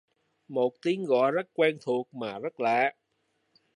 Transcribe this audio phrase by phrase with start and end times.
[0.47, 2.93] Một tiếng gọi rất quen thuộc mà rất lạ